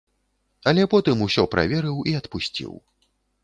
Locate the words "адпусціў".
2.23-2.73